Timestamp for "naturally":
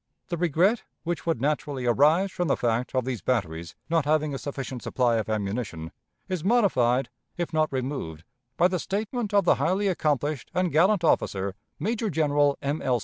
1.39-1.85